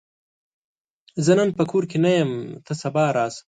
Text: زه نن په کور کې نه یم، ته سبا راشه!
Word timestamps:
زه 1.25 1.31
نن 1.39 1.49
په 1.57 1.63
کور 1.71 1.83
کې 1.91 1.97
نه 2.05 2.11
یم، 2.17 2.31
ته 2.65 2.73
سبا 2.81 3.05
راشه! 3.15 3.41